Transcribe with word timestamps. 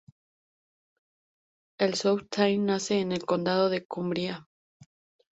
El 1.77 1.93
South 1.93 2.27
Tyne 2.31 2.65
nace 2.65 2.99
en 3.01 3.11
el 3.11 3.23
condado 3.23 3.69
de 3.69 3.85
Cumbria. 3.85 4.47